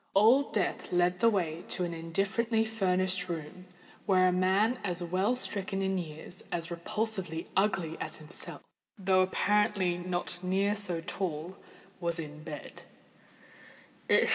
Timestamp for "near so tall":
10.41-11.55